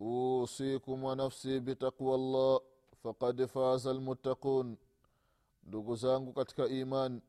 [0.00, 2.60] usikum wa nafsi bitaqwa llah
[3.02, 4.76] faqad faza lmuttaqun
[5.64, 7.20] ndugu zangu katika iman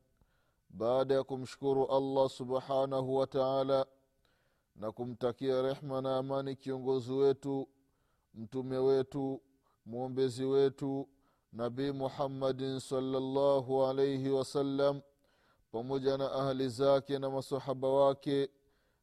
[0.70, 3.86] baada ya kumshukuru allah subhanahu wa taala
[4.76, 7.68] na kumtakia rehma na amani kiongozi wetu
[8.34, 9.42] mtume wetu
[9.86, 11.08] mwombezi wetu
[11.52, 15.00] nabii muhammadin salllahu alaihi wasallam
[15.72, 18.48] pamoja na ahli zake na masahaba wake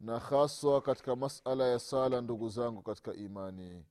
[0.00, 3.84] na haswa katika masala ya sala ndugu zangu katika imani.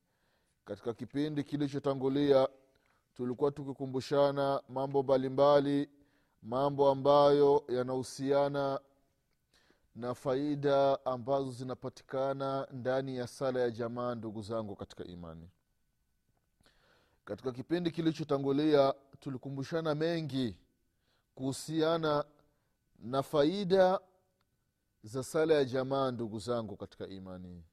[0.66, 2.48] Katika kipindi kilichotangulia
[3.14, 5.90] tulikuwa tukikumbushana mambo mbalimbali
[6.44, 8.80] mambo ambayo yanahusiana
[9.96, 15.50] na faida ambazo zinapatikana ndani ya sala ya jamaa ndugu zangu katika imani.
[17.26, 20.58] Katika kipindi kilichotangulia tulikumbushana mengi
[21.36, 22.26] kuhusiana
[23.00, 24.00] na faida
[25.06, 27.64] za sala ya jamaa ndugu zangu katika imani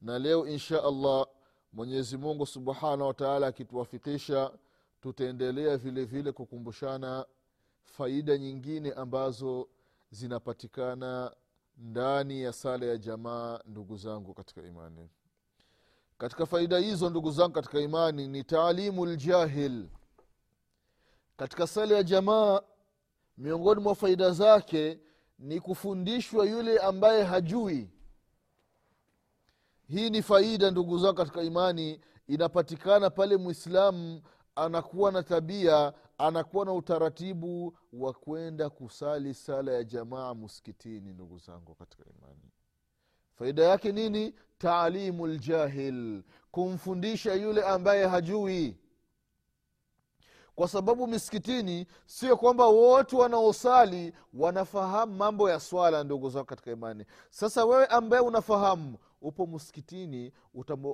[0.00, 1.26] na leo insha allah
[1.72, 4.52] mwenyezi mungu subhanahu wataala akituwafikisha
[5.00, 7.26] tutaendelea vile vile kukumbushana
[7.84, 9.68] faida nyingine ambazo
[10.10, 11.36] zinapatikana
[11.76, 15.08] ndani ya sala ya jamaa ndugu zangu katika imani
[16.18, 19.88] katika faida hizo ndugu zangu katika imani ni taalimu ljahil
[21.36, 22.60] katika sala ya jamaa
[23.36, 25.00] miongoni mwa faida zake
[25.38, 27.90] ni kufundishwa yule ambaye hajui.
[29.88, 32.00] Hii ni faida ndugu zao katika imani.
[32.26, 34.22] Inapatikana pale mwislamu
[34.56, 41.74] anakuwa na tabia anakuwa na utaratibu wa kwenda kusali sala ya jamaa muskitini ndugu zangu
[41.74, 42.50] katika imani.
[43.34, 44.34] Faida yake nini?
[44.58, 48.76] Taalimu ljahil kumfundisha yule ambaye hajui
[50.58, 57.04] kwa sababu misikitini sio kwamba wote wanaosali wanafahamu mambo ya swala ndugu zao katika imani.
[57.30, 60.32] Sasa wewe ambaye unafahamu upo msikitini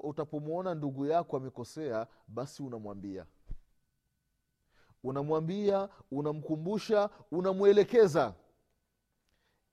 [0.02, 3.26] utapomwona ndugu yako amekosea basi unamwambia.
[5.02, 8.34] Unamwambia unamkumbusha unamwelekeza.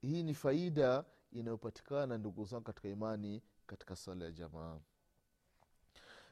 [0.01, 4.79] Hii ni faida inayopatikana ndugu zangu katika imani katika sala ya jamaa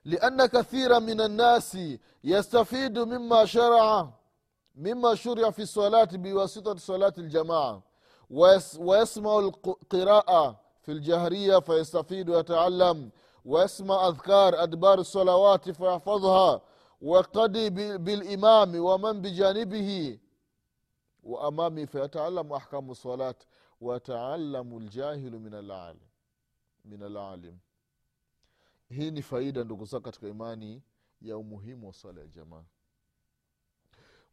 [0.09, 1.77] لأن كثيرا من الناس
[2.23, 4.09] يستفيد مما شرع
[4.75, 7.83] مما شرع في الصلاة بواسطة صلاة الجماعة.
[8.79, 13.09] ويسمع القراءة في الجهرية فيستفيد ويتعلم.
[13.45, 16.61] ويسمع أذكار أدبار الصلوات فيحفظها.
[17.01, 20.19] ويقتدي بالإمام ومن بجانبه
[21.23, 23.35] وأمامه فيتعلم أحكام الصلاة.
[23.81, 26.09] ويتعلم الجاهل من العالم
[26.85, 27.57] من العالم.
[28.89, 30.83] Hii ni faida ndugu zao katika imani
[31.21, 32.63] ya umuhimu wa swala ya jamaa.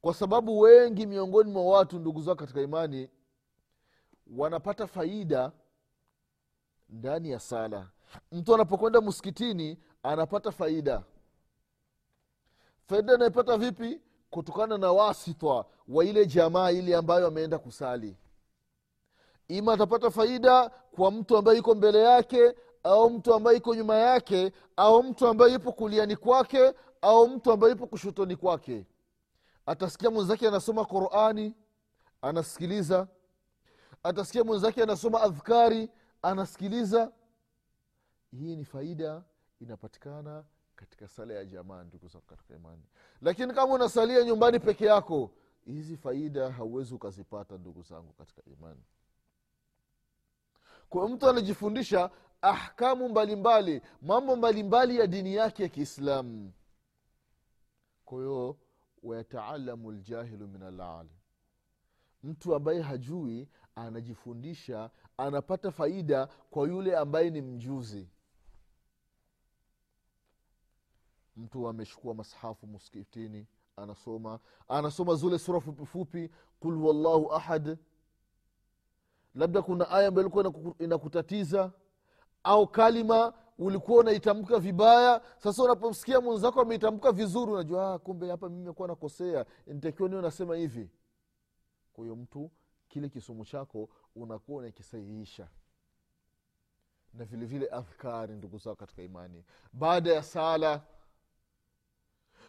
[0.01, 3.09] Kwa sababu wengi miongoni mwa watu ndugu zao katika imani
[4.37, 5.53] wanapata faida
[6.89, 7.89] ndani ya sala.
[8.33, 11.05] Mtu anapokwenda msikitini anapata faida.
[12.89, 14.01] Faida anaipata vipi?
[14.31, 18.17] Kutokana na wasitwa wa ile jamaa ile ambayo ameenda kusali.
[19.49, 22.55] Ima atapata faida kwa mtu ambaye yuko mbele yake
[22.87, 27.73] au mtu ambaye iko nyuma yake au mtu ambaye yupo kuliani kwake au mtu ambaye
[27.73, 28.87] yupo kushotoni kwake.
[29.67, 31.55] Atasikia mwenzake anasoma qurani
[32.23, 33.09] anasikiliza.
[34.03, 35.91] Atasikia mwenzake anasoma adhkari
[36.23, 37.13] anasikiliza.
[38.31, 39.23] Hii ni faida
[39.61, 40.45] inapatikana
[40.77, 42.83] katika sala ya jamaa ndugu katika imani.
[43.23, 45.31] Lakini kama unasalia nyumbani peke yako
[45.65, 48.83] hizi faida hauwezi ukazipata ndugu zangu katika imani.
[50.89, 52.11] Kwa mtu anajifundisha
[52.43, 56.53] ahkamu mbalimbali mambo mbalimbali ya dini yake ya kiislamu.
[58.05, 58.57] Kwa hiyo
[59.03, 61.13] wayataalamu ljahilu min alalim.
[62.23, 68.09] Mtu ambaye hajui anajifundisha anapata faida kwa yule ambaye ni mjuzi.
[71.37, 73.47] Mtu ameshukua masahafu muskitini
[73.77, 76.31] anasoma anasoma zile sura fupifupi
[76.61, 77.79] qul huwallahu ahad.
[79.35, 81.73] Labda kuna aya ambayo ilikuwa inakutatiza inakutatiza
[82.47, 85.23] au kalima ulikuwa unaitamka vibaya.
[85.39, 89.47] Sasa unapomsikia mwenzako ameitamka vizuri unajua ah, kumbe hapa mimi kuwa nakosea.
[89.67, 90.91] Nitakiwa niwe nasema hivi.
[91.93, 92.51] Kwa hiyo mtu
[92.89, 95.49] kile kisomo chako unakuwa unakisahihisha.
[97.15, 99.45] Na vile vile adhkari ndugu zao katika imani.
[99.73, 100.83] Baada ya sala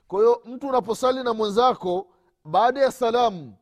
[0.07, 2.07] kwa hiyo mtu unaposali na mwenzako
[2.45, 3.55] baada ya salamu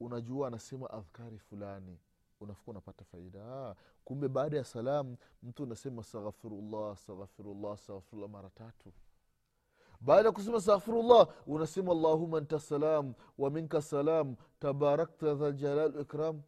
[0.00, 1.98] unajua anasema adhkari fulani
[2.40, 3.40] unafuka unapata faida.
[3.44, 8.92] Ah, kumbe baada ya salam mtu unasema astaghfirullah astaghfirullah astaghfirullah mara tatu.
[10.00, 16.42] Baada ya kusema astaghfirullah unasema allahuma anta salam wa minka salam tabarakta dha jalal ikram.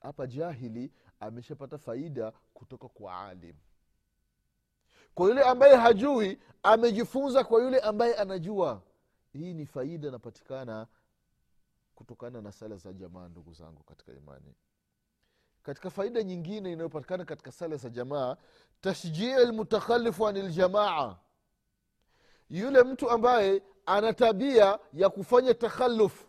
[0.00, 3.56] Hapa jahili ameshapata faida kutoka kwa alim.
[5.14, 8.82] Kwa yule ambaye hajui amejifunza kwa yule ambaye anajua.
[9.32, 10.86] Hii ni faida inapatikana
[11.94, 14.54] kutokana na sala za jamaa ndugu zangu katika imani
[15.62, 18.36] katika faida nyingine inayopatikana katika sala za jamaa
[18.80, 21.16] tashjii lmutakhalifu ani ljamaa
[22.50, 26.26] yule mtu ambaye ana tabia ya kufanya takhaluf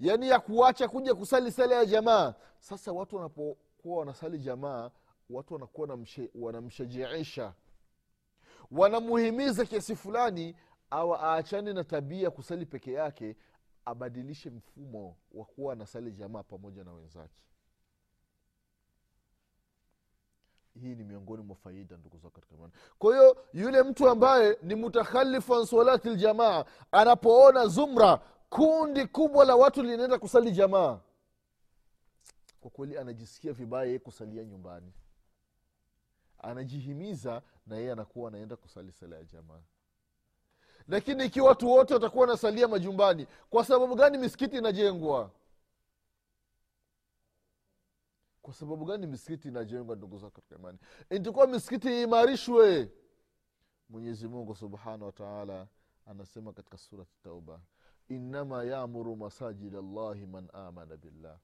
[0.00, 2.34] yaani ya kuacha kuja kusali sala ya jamaa.
[2.60, 4.90] Sasa watu wanapokuwa wanasali jamaa
[5.30, 5.98] watu wanakuwa
[6.34, 7.54] wanamshajiisha.
[8.70, 10.56] Wanamuhimiza kiasi fulani
[10.90, 13.36] awa aachane na tabia ya kusali peke yake
[13.84, 17.40] abadilishe mfumo wa kuwa anasali jamaa pamoja na wenzake
[20.80, 22.72] hii ni miongoni mwa faida ndugu zao katika imani.
[22.98, 28.20] Kwa hiyo yule mtu ambaye ni mutakhalifu an salati ljamaa anapoona zumra
[28.50, 30.98] kundi kubwa la watu linaenda kusali jamaa
[32.60, 34.92] kwa kweli anajisikia vibaya yeye kusalia nyumbani.
[36.38, 39.60] Anajihimiza na yeye anakuwa anaenda kusali sala ya jamaa.
[40.88, 45.30] Lakini ikiwa watu wote watakuwa wanasalia majumbani kwa sababu gani misikiti inajengwa
[48.48, 50.78] kwa sababu gani misikiti inajengwa ndugu zao katika imani
[51.10, 52.92] intakuwa misikiti iimarishwe
[53.88, 55.66] mwenyezi mungu subhanahu wataala
[56.06, 57.60] anasema katika surati tauba
[58.08, 61.38] innama yamuru masajid llahi man amana billah.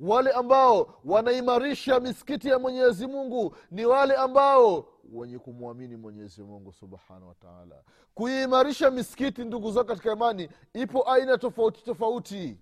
[0.00, 7.28] Wale ambao wanaimarisha misikiti ya mwenyezi mungu ni wale ambao wenye kumwamini mwenyezi mungu subhanahu
[7.28, 7.82] wataala
[8.14, 12.58] kuiimarisha misikiti ndugu zao katika imani ipo aina tofauti tofauti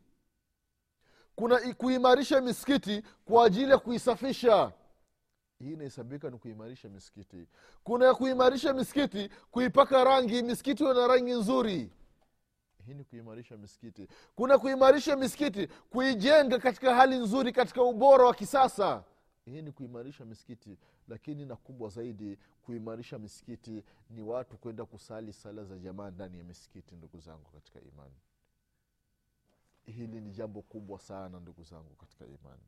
[1.37, 4.73] kuna kuimarisha misikiti kwa ajili ya kuisafisha.
[5.59, 7.47] Hii inahesabika ni kuimarisha misikiti.
[7.85, 10.43] Kuna kuimarisha misikiti kuipaka rangi.
[10.43, 11.91] Misikiti na rangi nzuri.
[12.87, 14.09] Hii ni kuimarisha misikiti.
[14.35, 19.05] Kuna kuimarisha misikiti kuijenga katika hali nzuri katika ubora wa kisasa.
[19.45, 20.79] Hii ni kuimarisha misikiti
[21.09, 26.45] lakini na kubwa zaidi kuimarisha misikiti ni watu kwenda kusali sala za jamaa ndani ya
[26.45, 28.15] misikiti ndugu zangu katika imani
[29.85, 32.63] hili ni jambo kubwa sana ndugu zangu katika imani.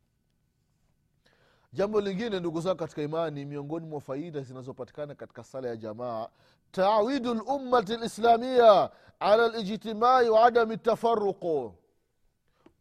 [1.72, 6.28] Jambo lingine ndugu zangu katika imani miongoni mwa faida zinazopatikana katika sala ya jamaa
[6.70, 11.74] tawidu lummati lislamia ala lijtimai wa adami tafaruqu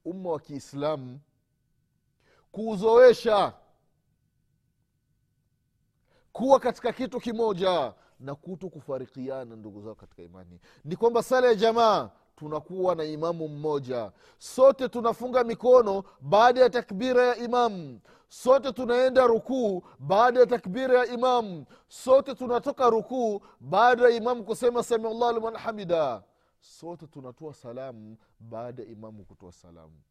[0.05, 1.19] umma wa kiislamu
[2.51, 3.53] kuuzoesha
[6.33, 10.59] kuwa katika kitu kimoja na kuto kufarikiana ndugu zao katika imani.
[10.83, 14.11] Ni kwamba sala ya jamaa tunakuwa na imamu mmoja.
[14.37, 17.99] Sote tunafunga mikono baada ya takbira ya imamu
[18.29, 24.83] sote tunaenda rukuu baada ya takbira ya imamu sote tunatoka rukuu baada ya imamu kusema
[24.83, 26.23] samiallah liman hamida.
[26.59, 30.01] Sote tunatoa salamu baada ya imamu kutoa salamu.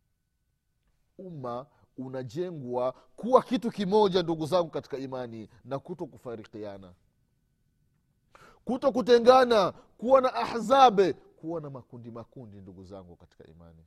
[1.18, 1.66] Umma
[1.98, 6.92] unajengwa kuwa kitu kimoja ndugu zangu katika imani na kuto kufarikiana
[8.64, 11.14] kuto kutengana kuwa na ahzabe
[11.44, 13.84] kuwa na makundi makundi ndugu zangu katika imani.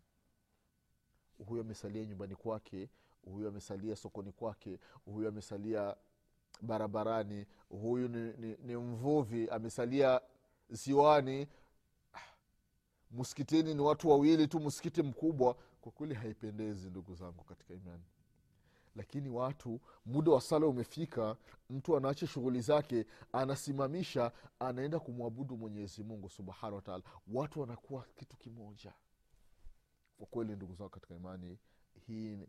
[1.47, 2.89] Huyu amesalia nyumbani kwake
[3.25, 5.95] huyu amesalia sokoni kwake huyu amesalia
[6.61, 10.21] barabarani huyu ni, ni, ni mvuvi amesalia
[10.69, 11.47] ziwani.
[12.13, 12.19] Ah,
[13.11, 15.53] msikitini ni watu wawili tu msikiti mkubwa.
[15.81, 18.03] Kwa kweli haipendezi ndugu zangu katika imani
[18.97, 21.37] lakini watu muda wa sala umefika
[21.69, 28.93] mtu anaacha shughuli zake anasimamisha anaenda kumwabudu mwenyezi mungu subhanahu wataala watu wanakuwa kitu kimoja.
[30.17, 31.57] Kwa kweli ndugu zangu katika imani
[32.07, 32.47] hii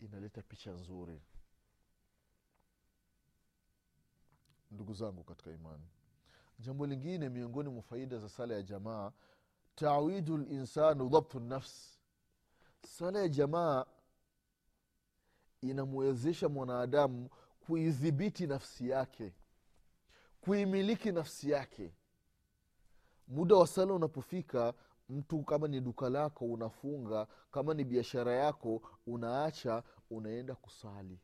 [0.00, 1.22] inaleta picha nzuri.
[4.70, 5.84] Ndugu zangu katika imani
[6.58, 9.12] jambo lingine miongoni mwa faida za sala ya jamaa
[9.74, 11.98] tawidu linsanu dhabtu nafsi
[12.86, 13.84] sala ya jamaa
[15.70, 17.30] inamwezesha mwanadamu
[17.66, 19.32] kuidhibiti nafsi yake
[20.40, 21.94] kuimiliki nafsi yake.
[23.28, 24.74] Muda wa sala unapofika
[25.08, 31.18] mtu kama ni duka lako unafunga kama ni biashara yako unaacha unaenda kusali.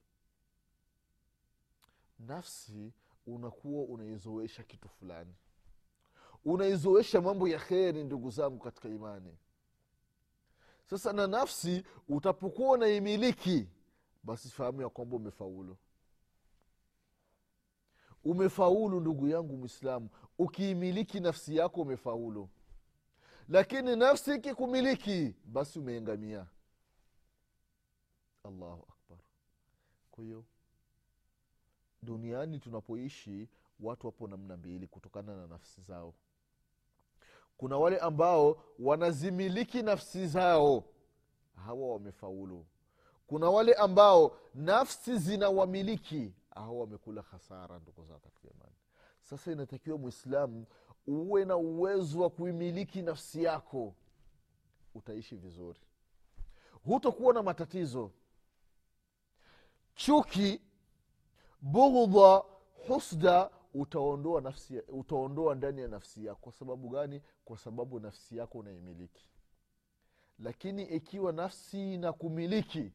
[2.19, 2.93] Nafsi
[3.27, 5.35] unakuwa unaizoesha kitu fulani.
[6.45, 9.39] Unaizoesha mambo ya kheri ndugu zangu katika imani.
[10.91, 13.69] Sasa na nafsi utapokuwa unaimiliki
[14.23, 15.77] basi fahamu ya kwamba umefaulu.
[18.25, 20.09] Umefaulu ndugu yangu mwislamu
[20.39, 22.49] ukiimiliki nafsi yako umefaulu.
[23.49, 26.47] Lakini nafsi ikikumiliki basi umeengamia.
[28.45, 29.19] Allahu akbar.
[30.11, 30.45] Kwa hiyo
[32.03, 33.49] duniani tunapoishi
[33.81, 36.15] watu wapo namna mbili kutokana na nafsi zao.
[37.57, 40.85] Kuna wale ambao wanazimiliki nafsi zao.
[41.57, 42.67] Hawa wamefaulu
[43.31, 46.33] kuna wale ambao nafsi zinawamiliki.
[46.51, 48.75] Au wamekula hasara ndugu zao imani.
[49.23, 50.67] Sasa inatakiwa mwislamu
[51.07, 53.95] uwe na uwezo wa kuimiliki nafsi yako.
[54.95, 55.81] Utaishi vizuri.
[56.85, 58.11] Hutokuwa na matatizo.
[59.95, 60.61] Chuki
[61.61, 62.43] bughdha
[62.87, 66.41] husda utaondoa nafsi utaondoa ndani ya nafsi yako.
[66.41, 67.23] Kwa sababu gani?
[67.45, 69.27] Kwa sababu nafsi yako unaimiliki.
[70.39, 72.93] Lakini ikiwa nafsi na kumiliki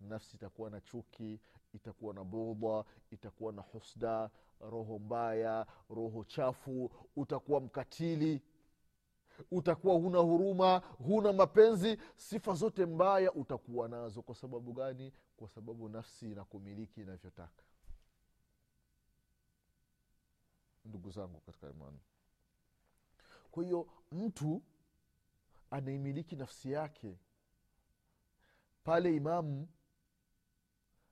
[0.00, 1.40] nafsi itakuwa na chuki
[1.72, 4.30] itakuwa na budha itakuwa na husda
[4.60, 8.42] roho mbaya roho chafu utakuwa mkatili
[9.50, 14.22] utakuwa huna huruma huna mapenzi sifa zote mbaya utakuwa nazo.
[14.22, 15.12] Kwa sababu gani?
[15.36, 17.62] Kwa sababu nafsi inakumiliki inavyotaka.
[20.84, 21.98] Ndugu zangu katika imani.
[23.50, 24.62] Kwa hiyo mtu
[25.70, 27.18] anaimiliki nafsi yake
[28.84, 29.68] pale imamu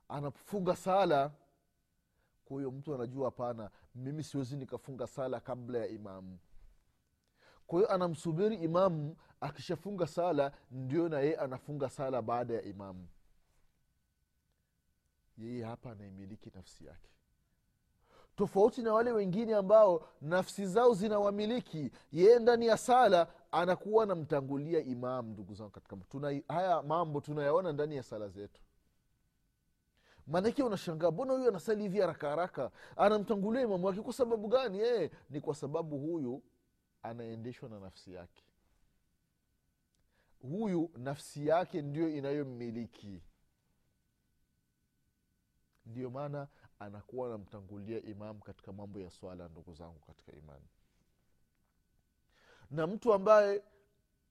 [0.09, 1.31] anafunga sala
[2.57, 6.39] hiyo mtu anajua hapana mimi siwezi nikafunga sala kabla ya imamu.
[7.67, 13.09] Kwa hiyo anamsubiri imamu akishafunga sala ndio na yeye anafunga sala baada ya imamu.
[15.39, 17.11] Yeye hapa anaimiliki nafsi yake.
[18.37, 25.27] Tofauti na wale wengine ambao nafsi zao zinawamiliki yeye ndani ya sala anakuwa anamtangulia imam
[25.31, 28.61] ndugu zangu katika tuna, haya mambo tunayaona ndani ya sala zetu
[30.29, 32.71] maanake unashangaa mbona huyu anasali hivi haraka haraka?
[32.97, 36.43] Anamtangulia imamu wake kwa sababu gani e, ni kwa sababu huyu
[37.03, 38.45] anaendeshwa na nafsi yake.
[40.43, 43.23] Huyu nafsi yake ndio inayommiliki
[45.87, 50.65] ndiyo maana anakuwa anamtangulia imamu katika mambo ya swala ndugu zangu katika imani.
[52.71, 53.63] Na mtu ambaye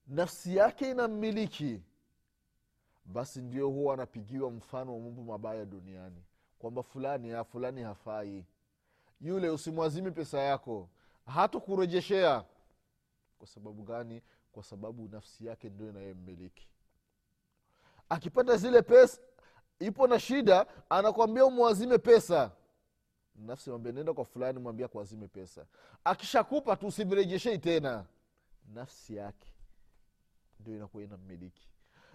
[0.08, 1.82] nafsi yake inammiliki
[3.07, 6.23] basi ndio huwa anapigiwa mfano wa mambo mabaya duniani.
[6.59, 8.45] Kwamba fulani ya fulani hafai.
[9.21, 10.89] Yule usimwazimi pesa yako.
[11.25, 12.45] Hatakurejeshea
[13.37, 14.21] kwa sababu gani?
[14.51, 16.67] Kwa sababu nafsi yake ndio inayemmiliki
[18.09, 19.21] akipata zile pesa
[19.79, 22.51] ipo na shida anakwambia umwazime pesa.
[23.35, 25.65] Nafsi mwambia nenda kwa fulani mwambia kuazime pesa.
[26.03, 28.05] Akishakupa tu usimrejeshei tena.
[28.73, 29.53] Nafsi yake
[30.59, 31.69] ndio inakuwa inammiliki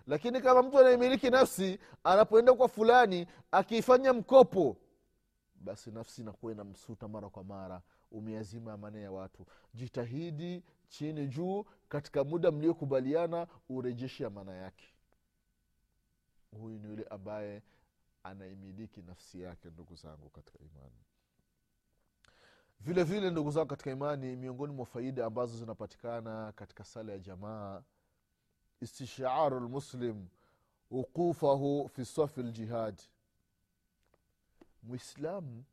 [0.06, 4.76] lakini kama mtu anaimiliki nafsi anapoenda kwa fulani akiifanya mkopo
[5.54, 9.46] basi nafsi inakuwa inamsuta mara kwa mara umeazima amane ya watu.
[9.74, 14.84] Jitahidi chini juu katika muda mliokubaliana urejeshe amana yake.
[16.50, 17.62] Huyu ni yule ambaye
[18.22, 20.96] anaimiliki nafsi yake ndugu zangu katika imani.
[22.80, 27.82] Vile vile ndugu zangu katika imani miongoni mwa faida ambazo zinapatikana katika sala ya jamaa
[28.82, 30.26] istisharu lmuslim
[30.90, 33.02] wuqufahu fi safi ljihadi
[34.82, 35.64] mwislamu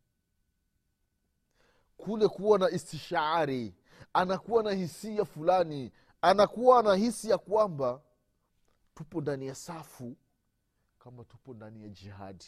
[1.98, 3.76] kule kuwa na istishaari
[4.14, 8.02] anakuwa na hisia fulani anakuwa na hisi ya kwamba
[8.96, 10.16] tupo ndani ya safu
[11.00, 12.46] kama tupo ndani ya jihadi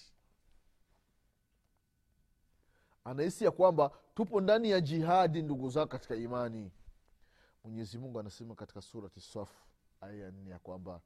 [3.04, 6.72] anahisi ya kwamba tupo ndani ya jihadi ndugu zao katika imani
[7.64, 9.50] mwenyezi mungu anasema katika surati saf
[10.02, 11.02] aya nne ya kwamba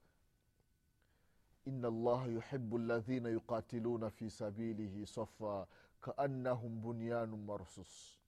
[1.66, 5.68] ina llaha yuhibu ladhina yuqatiluna fi sabilihi safa
[6.02, 8.20] kaannahum bunyanun marsus.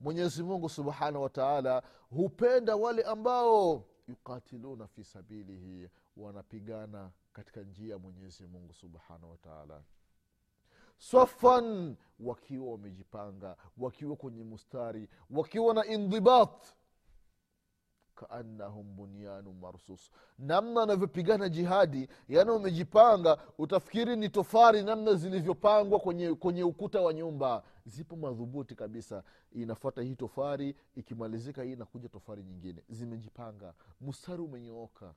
[0.00, 7.98] Mwenyezi mungu subhanahu wa taala hupenda wale ambao yuqatiluna fi sabilihi wanapigana katika njia ya
[7.98, 9.82] mwenyezi mungu subhanahu wa taala.
[10.98, 16.74] Safan wakiwa wamejipanga wakiwa kwenye mustari wakiwa na indhibat
[18.16, 20.10] kaannahum bunyanu marsus.
[20.38, 27.62] Namna anavyopigana jihadi yaani wamejipanga utafikiri ni tofari namna zilivyopangwa kwenye, kwenye ukuta wa nyumba.
[27.84, 29.22] Zipo madhubuti kabisa.
[29.52, 32.82] Inafuata hii tofari ikimalizika hii inakuja tofari nyingine.
[32.88, 33.74] Zimejipanga.
[34.00, 35.14] Mstari umenyooka.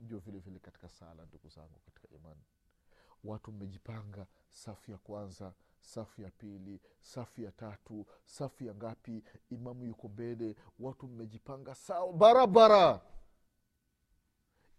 [0.00, 2.40] Ndio vile vile katika sala ndugu zangu katika imani.
[3.24, 5.52] Watu mmejipanga safu ya kwanza
[5.84, 9.22] safu ya pili safu ya tatu safu ya ngapi?
[9.50, 13.00] Imamu yuko mbele watu mmejipanga sawa barabara.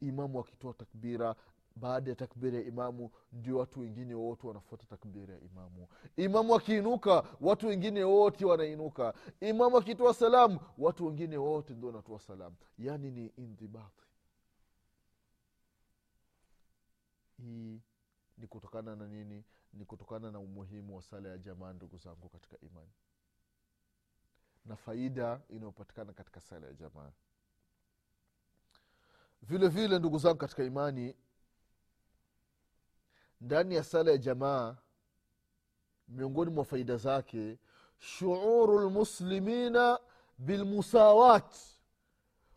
[0.02, 1.36] Imamu akitoa takbira
[1.76, 5.88] baada ya takbira ya imamu ndio watu wengine wote wanafuata takbira ya imamu.
[6.18, 9.14] Imamu akiinuka watu wengine wote wanainuka.
[9.42, 14.06] Imamu akitoa salamu watu wengine wote ndio wanatoa salamu yaani ni indhibati
[17.38, 17.82] hii
[18.38, 19.44] ni kutokana na nini
[19.76, 22.92] ni kutokana na umuhimu wa sala ya jamaa ndugu zangu katika imani.
[24.66, 27.12] Na faida inayopatikana katika sala ya jamaa.
[29.42, 31.16] Vile vile ndugu zangu katika imani
[33.42, 34.78] ndani ya sala ya jamaa
[36.08, 37.58] miongoni mwa faida zake
[38.00, 40.00] shuuru lmuslimina
[40.38, 41.56] bilmusawat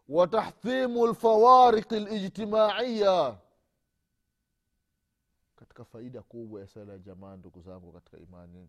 [0.09, 3.39] wa tahthimu lfawariqi lijtimaiya
[5.59, 8.69] katika faida kubwa ya sala ya jamaa ndugu zangu katika imani.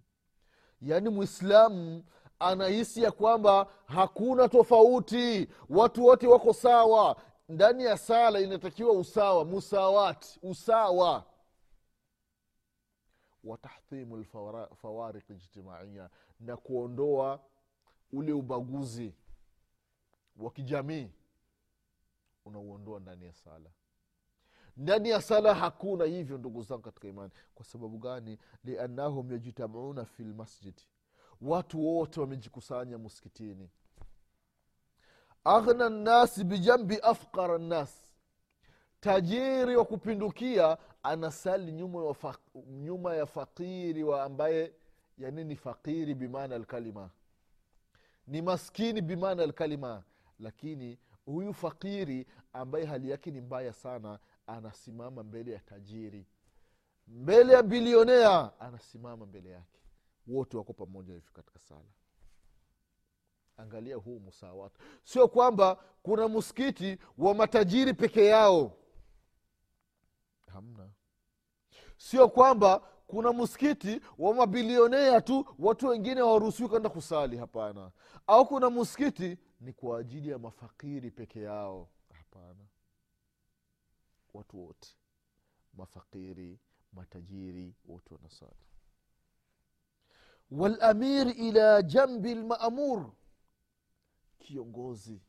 [0.82, 2.04] Yaani mwislamu
[2.40, 7.22] anahisi ya kwamba hakuna tofauti watu wote wako sawa.
[7.50, 11.26] Ndani ya sala inatakiwa usawa musawati usawa.
[13.44, 17.40] Watahthimu tahthimu ijtimaia na kuondoa
[18.12, 19.14] ule ubaguzi
[20.38, 21.12] wa kijamii
[22.46, 23.70] unauondoa ndani ya sala
[24.80, 27.32] ndani ya sala hakuna hivyo ndugu zangu katika imani.
[27.56, 28.38] Kwa sababu gani?
[28.64, 30.84] Liannahum yajtamauna fi lmasjidi
[31.42, 33.70] watu wote wamejikusanya muskitini
[35.44, 38.12] aghna nnasi bijambi afqara nnas
[39.00, 42.36] tajiri wa kupindukia anasali nyuma ya, fa,
[42.68, 44.74] nyuma ya fakiri wa ambaye
[45.18, 47.10] yani ni fakiri bimaana alkalima.
[48.28, 50.04] Ni maskini bimaana alkalima.
[50.40, 56.26] Lakini huyu fakiri ambaye hali yake ni mbaya sana anasimama mbele ya tajiri.
[57.08, 59.80] Mbele ya bilionea anasimama mbele yake.
[60.28, 61.82] Wote wako pamoja hivyo katika sala.
[63.58, 68.78] Angalia huu musawat sio kwamba kuna msikiti wa matajiri peke yao.
[70.48, 70.90] Hamna.
[71.98, 77.92] Sio kwamba kuna msikiti wa mabilionea tu watu wengine hawaruhusiwi kwenda kusali hapana.
[78.28, 82.69] Au kuna msikiti ni kwa ajili ya mafakiri peke yao hapana
[84.34, 84.90] watu wote.
[85.74, 86.60] Mafakiri
[86.94, 88.66] matajiri wote wanasali.
[90.52, 93.12] Walamir ila jambi lmaamur
[94.40, 95.22] kiongozi.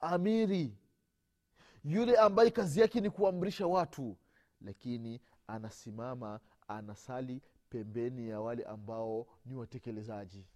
[0.00, 0.78] Amiri.
[1.84, 4.16] Yule ambaye kazi yake ni kuamrisha watu
[4.60, 10.46] lakini anasimama anasali pembeni ya wale ambao ni watekelezaji.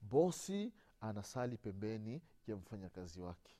[0.00, 3.56] Bosi anasali pembeni ya mfanyakazi wake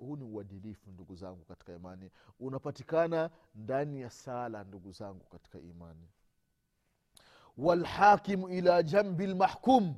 [0.00, 2.10] huu ni uadilifu ndugu zangu katika imani.
[2.40, 6.08] Unapatikana ndani ya sala ndugu zangu katika imani.
[7.56, 9.94] Walhakimu ila jambi lmahkum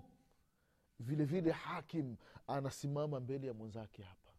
[0.98, 4.30] vile vile hakim anasimama mbele ya mwenzake hapa.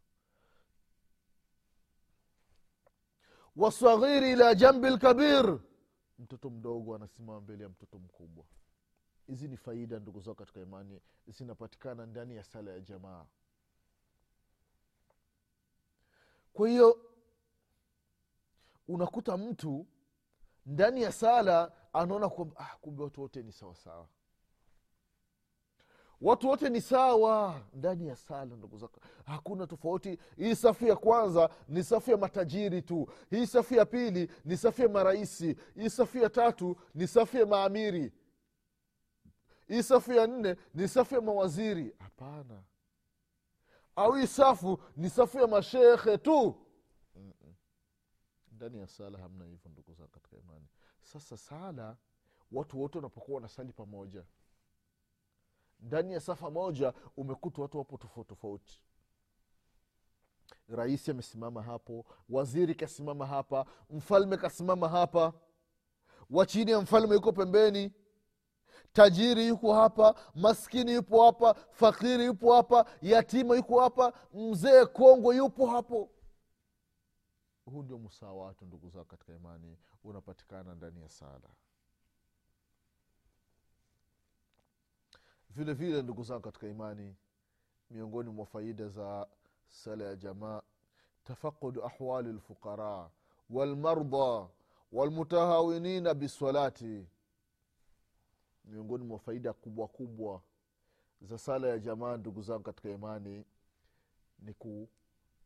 [3.56, 5.58] Wasaghiri ila jambi lkabir
[6.18, 8.44] mtoto mdogo anasimama mbele ya mtoto mkubwa.
[9.26, 11.00] Hizi ni faida ndugu zao katika imani.
[11.26, 13.26] Zinapatikana ndani ya sala ya jamaa
[16.54, 16.98] kwa hiyo
[18.88, 19.86] unakuta mtu
[20.66, 24.08] ndani ya sala anaona kwamba ah, kumbe watu wote ni sawasawa
[26.20, 29.00] watu wote ni sawa ndani ya sala ndugu zako.
[29.24, 30.18] Hakuna tofauti.
[30.36, 33.08] Hii safu ya kwanza ni safu ya matajiri tu.
[33.30, 37.46] Hii safu ya pili ni safu ya marahisi hii safu ya tatu ni safu ya
[37.46, 38.12] maamiri.
[39.68, 41.94] Hii safu ya nne ni safu ya mawaziri.
[41.98, 42.62] Hapana
[43.96, 46.54] au hii safu ni safu ya mashekhe tu.
[48.52, 50.66] Ndani ya sala hamna hivyo ndugu zangu katika imani.
[51.02, 51.96] Sasa sala
[52.52, 54.24] watu wote wanapokuwa wanasali pamoja.
[55.80, 58.80] Ndani ya safa moja umekuta watu wapo tofauti tofauti.
[60.68, 65.32] Rais amesimama hapo waziri kasimama hapa mfalme kasimama hapa.
[66.30, 67.92] Wa chini ya mfalme yuko pembeni
[69.04, 75.66] tajiri yuko hapa maskini yupo hapa fakiri yupo hapa yatima yuko hapa mzee kongwe yupo
[75.66, 76.10] hapo.
[77.64, 81.48] Huu ndio msawatu ndugu zao katika imani unapatikana ndani ya sala.
[85.50, 87.16] Vile vile ndugu zangu katika imani
[87.90, 89.26] miongoni mwa faida za
[89.68, 90.62] sala ya jamaa
[91.24, 93.10] tafaqudu ahwali lfuqara
[93.50, 94.48] walmarda
[94.92, 97.06] walmutahawinina bisalati
[98.64, 100.42] miongoni mwa faida kubwa kubwa
[101.20, 103.44] za sala ya jamaa ndugu zangu katika imani
[104.38, 104.88] ni ku,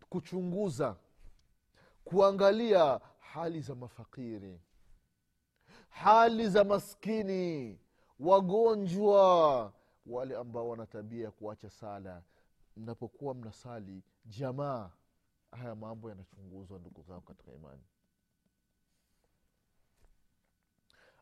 [0.08, 0.96] kuchunguza
[2.04, 4.60] kuangalia hali za mafakiri
[5.88, 7.78] hali za maskini
[8.20, 9.72] wagonjwa
[10.06, 12.22] wale ambao wana tabia ya kuacha sala.
[12.76, 14.90] Mnapokuwa mnasali jamaa
[15.50, 17.82] haya mambo yanachunguzwa ndugu zangu katika imani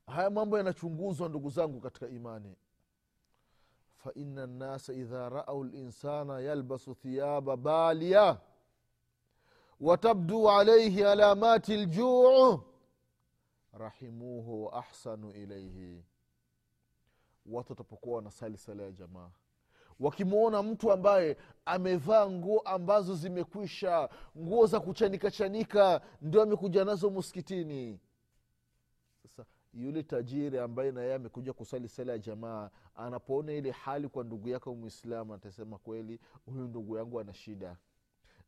[0.07, 2.57] haya mambo yanachunguzwa ndugu zangu katika imani.
[3.97, 8.41] Faina nnasa idha raau linsana yalbasu thiyaba balia
[9.81, 12.61] watabdu alaihi alamati ljuu
[13.73, 16.05] rahimuhu wa ahsanu ilaihi
[17.47, 19.31] watu watapokuwa wanasali sala ya jamaa
[20.01, 28.01] wakimwona mtu ambaye amevaa nguo ambazo zimekwisha nguo za kuchanika chanika ndio amekuja nazo muskitini
[29.23, 29.45] sasa
[29.77, 34.71] yule tajiri ambaye naye amekuja kusali sala ya jamaa anapoona ile hali kwa ndugu yake
[34.71, 37.77] mwislamu atasema kweli huyu ndugu yangu ana shida.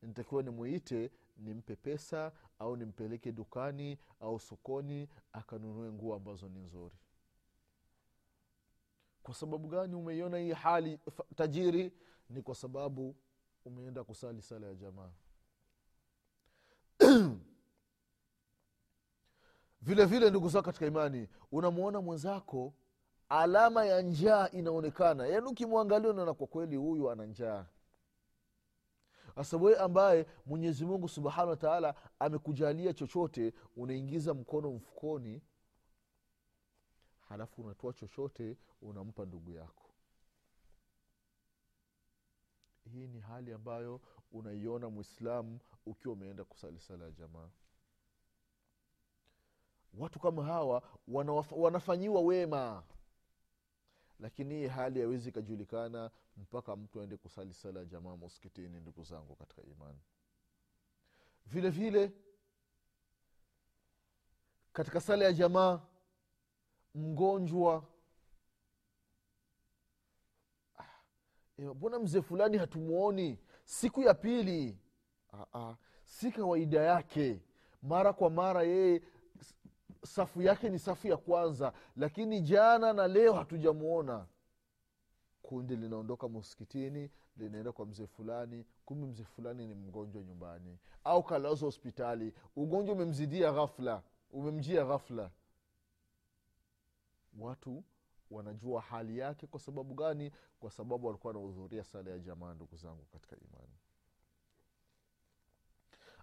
[0.03, 6.97] Nitakiwa nimwite nimpe pesa au nimpeleke dukani au sokoni akanunue nguo ambazo ni nzuri.
[9.23, 10.99] Kwa sababu gani umeiona hii hali
[11.37, 11.93] tajiri?
[12.31, 13.17] Ni kwa sababu
[13.65, 15.11] umeenda kusali sala ya jamaa
[19.81, 22.75] vile vile ndugu zako katika imani unamwona mwenzako
[23.29, 25.27] alama ya njaa inaonekana.
[25.27, 27.67] Yaani ukimwangalia unaona kwa kweli huyu ana njaa.
[29.35, 35.43] Sasa ambaye mwenyezi mungu subhanahu wataala amekujalia chochote unaingiza mkono mfukoni
[37.29, 39.91] halafu unatoa chochote unampa ndugu yako.
[42.85, 44.01] Hii ni hali ambayo
[44.33, 47.49] unaiona mwislamu ukiwa umeenda kusali sala ya jamaa
[49.95, 50.83] watu kama hawa
[51.51, 52.83] wanafanyiwa wema.
[54.21, 59.37] Lakini hii hali yawezi ikajulikana mpaka mtu aende kusali sala ya jamaa muskitini ndugu zangu
[59.37, 59.99] katika imani.
[61.47, 62.13] Vile vile
[64.73, 65.81] katika sala ya jamaa
[66.95, 67.85] mgonjwa
[71.59, 74.79] mbona mzee fulani hatumwoni siku ya pili
[75.33, 77.41] Aa, si kawaida yake.
[77.83, 79.03] Mara kwa mara yeye
[80.05, 84.27] safu yake ni safu ya kwanza lakini jana na leo hatujamwona
[85.43, 91.67] kundi linaondoka mskitini linaenda kwa mzee fulani kumbe mzee fulani ni mgonjwa nyumbani au kalazwa
[91.67, 92.35] hospitali.
[92.57, 95.31] Ugonjwa umemzidia ghafla umemjia ghafla.
[97.39, 97.85] Watu
[98.31, 100.33] wanajua hali yake kwa sababu gani?
[100.61, 103.73] Kwa sababu walikuwa wanahudhuria sala ya jamaa ndugu zangu katika imani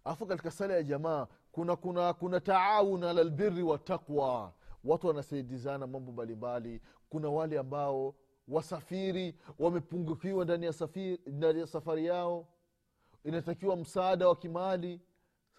[0.06, 6.12] alafu katika sala ya jamaa kuna kuna kuna taawun ala lbiri wataqwa watu wanasaidizana mambo
[6.12, 6.82] mbalimbali.
[7.10, 8.16] Kuna wale ambao
[8.48, 11.20] wasafiri wamepungukiwa ndani ya safari,
[11.60, 12.48] ya safari yao.
[13.24, 15.02] Inatakiwa msaada wa kimali.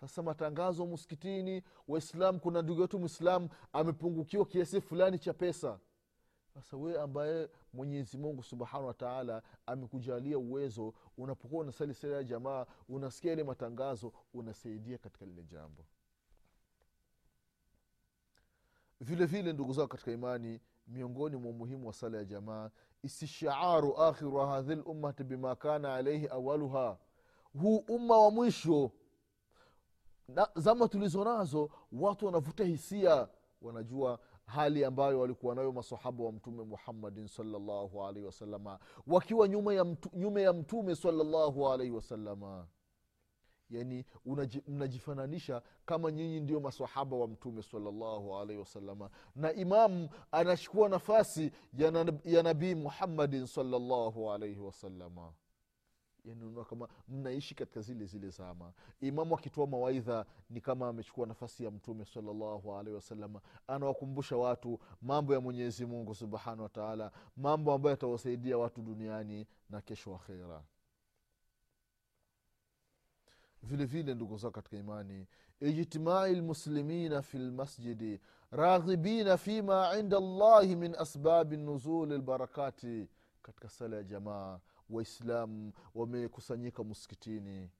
[0.00, 5.78] Sasa matangazo muskitini waislam kuna ndugu yetu mwislam amepungukiwa kiasi fulani cha pesa
[6.62, 13.32] sasa wewe ambaye mwenyezi mungu subhanahu wataala amekujalia uwezo unapokuwa unasali sala ya jamaa unasikia
[13.32, 15.84] ile matangazo unasaidia katika lile jambo.
[19.00, 22.70] Vile vile ndugu zao katika imani miongoni mwa umuhimu wa sala ya jamaa
[23.02, 26.98] istishaaru akhiru hadhi lummati bima kana alaihi awaluha.
[27.60, 28.90] Huu umma wa mwisho
[30.28, 33.28] na zama tulizo nazo watu wanavuta hisia
[33.62, 39.84] wanajua hali ambayo walikuwa nayo masahaba wa mtume muhammadin salllahu alaihi wasalama wakiwa nyuma ya,
[39.84, 42.66] mtu, nyuma ya mtume salllahu alaihi wasalama
[43.70, 44.04] yani
[44.66, 51.90] mnajifananisha kama nyinyi ndio masahaba wa mtume salllahu alaihi wasalama na imamu anachukua nafasi ya,
[51.90, 55.32] na, ya nabii muhammadin salllahu alaihi wasalama
[56.26, 58.72] yani kama mnaishi katika zile zile zama.
[59.00, 65.34] Imamu akitoa mawaidha ni kama amechukua nafasi ya mtume salallahu alaihi wasalama anawakumbusha watu mambo
[65.34, 70.62] ya mwenyezi mungu subhanahu wataala mambo ambayo yatawasaidia watu duniani na kesho akhera.
[73.62, 75.26] Vile vile ndugu zao katika imani
[75.60, 83.08] ijtimai lmuslimina fi lmasjidi raghibina fima inda llahi min asbabi nuzuli lbarakati
[83.42, 87.70] katika sala ya jamaa waislamu wamekusanyika muskitini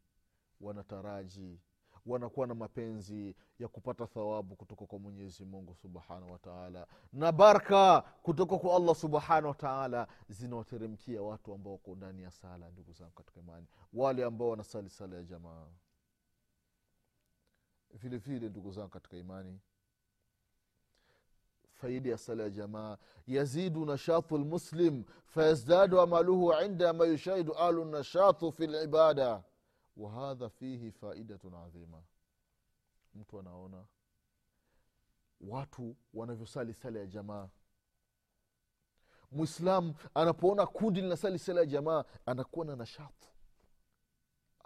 [0.61, 1.61] wanataraji
[2.07, 8.59] wanakuwa na mapenzi ya kupata thawabu kutoka kwa mwenyezi mungu subhanahu wataala na baraka kutoka
[8.59, 13.67] kwa allah subhanahu wataala zinawateremkia watu ambao wako ndani ya sala ndugu zangu katika imani.
[13.93, 15.67] Wale ambao wanasali sala ya jamaa.
[17.95, 19.61] Vile vile ndugu zangu katika imani
[21.77, 22.97] faida ya sala ya jamaa.
[23.27, 29.45] Yazidu nashatu lmuslim fayazdadu amaluhu indama yushahidu ahlu nashatu fi libada
[29.97, 32.03] wahadha fihi faidatun adhima
[33.15, 33.85] mtu anaona
[35.41, 37.49] watu wanavyosali sala ya jamaa.
[39.33, 43.29] Mwislam anapoona kundi linasali sala ya jamaa anakuwa na nashatu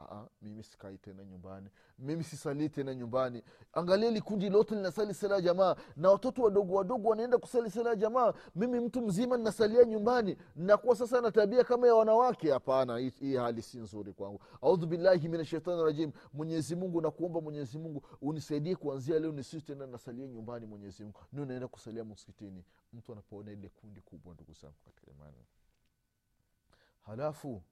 [0.01, 1.71] Aa, mimi sikai tena nyumbani.
[1.99, 3.43] Mimi sisalii tena nyumbani.
[3.73, 7.97] Angalia likundi lote linasali sala ya jamaa na watoto wadogo wadogo wanaenda kusali sala ya
[7.97, 8.33] jamaa.
[8.55, 10.37] Mimi mtu mzima ninasalia nyumbani.
[10.57, 12.51] Nakuwa sasa na tabia kama ya wanawake.
[12.53, 14.41] Hapana hii, hali si nzuri kwangu.
[14.63, 15.45] Audhu billahi min
[15.85, 16.13] rajim.
[16.33, 21.21] Mwenyezi mungu nakuomba mwenyezi mungu unisaidie kuanzia leo nisi tena nasalia nyumbani mwenyezi mungu.
[21.33, 22.65] Nio naenda kusalia msikitini.
[22.93, 25.45] Mtu anapoona ile kundi kubwa ndugu zangu katika imani.
[27.01, 27.63] Halafu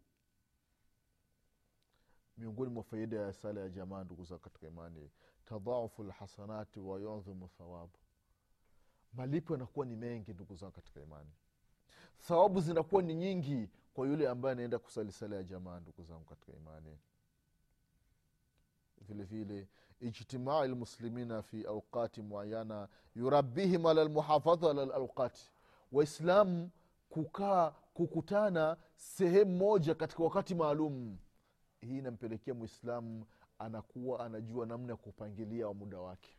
[2.38, 5.10] miongoni mwa faida ya sala ya jamaa ndugu za katika imani
[5.44, 7.98] tadhaufu lhasanati wayudhimu thawabu
[9.12, 11.30] malipo yanakuwa ni mengi ndugu zangu katika imani.
[12.18, 16.52] Thawabu zinakuwa ni nyingi kwa yule ambaye anaenda kusali sala ya jamaa ndugu zangu katika
[16.52, 16.98] imani.
[19.08, 19.68] Vile
[20.00, 25.50] ijtimai lmuslimina fi auqati muayana yurabihim ala lmuhafadha ala lauqati
[25.92, 26.70] waislamu
[27.08, 31.18] kukaa kukutana sehemu moja katika wakati maalum
[31.80, 33.24] hii inampelekea mwislamu
[33.58, 36.30] anakuwa anajua namna ya kupangilia wa muda wake.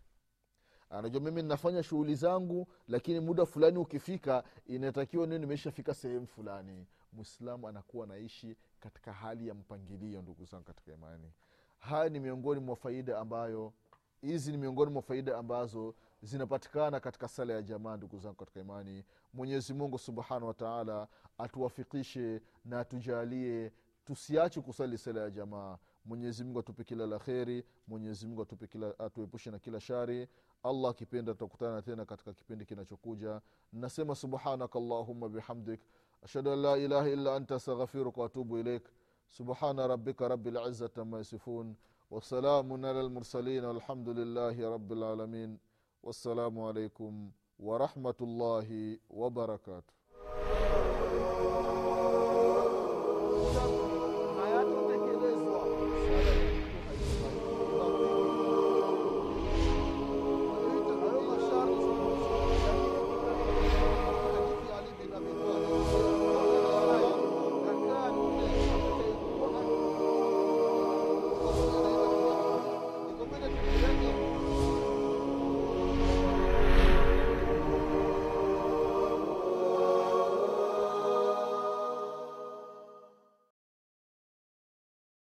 [0.89, 6.86] Anajua mimi ninafanya shughuli zangu lakini muda fulani ukifika inatakiwa nio nimeshafika sehemu fulani.
[7.13, 11.32] Mwislamu anakuwa anaishi katika hali ya mpangilio ndugu zangu katika imani.
[11.80, 13.73] Haya ni miongoni mwa faida ambayo
[14.21, 19.04] hizi ni miongoni mwa faida ambazo zinapatikana katika sala ya jamaa ndugu zangu katika imani.
[19.34, 23.71] Mwenyezi mungu subhanahu wataala atuwafikishe na atujalie
[24.10, 25.78] tusiache kusali sala ya jamaa.
[26.06, 30.28] Mwenyezi mungu atupe kila la kheri mwenyezi mungu atupe kila atuepushe na kila shari.
[30.63, 33.41] Allah akipenda tutakutana tena katika kipindi kinachokuja.
[33.74, 35.82] Nasema subhanaka allahuma bihamdik.
[36.24, 38.84] Ashhadu an la ilaha illa anta astaghfiruka waatubu ilaik
[39.28, 41.76] subhana rabika rabi lizati ama yasifun.
[42.12, 44.95] Wasalamun ala lmursalin walhamdu lillahi rabi
[46.04, 49.99] wassalamu alaikum warahmatullahi wabarakatuh